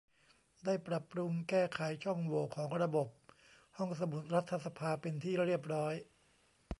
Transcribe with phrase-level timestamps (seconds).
[0.65, 3.07] ได้ปรับปรุงแก้ไขช่องโหว่ของระบบ
[3.77, 5.93] ห้องสมุดรัฐสภาเป็นที่เรียบร้อย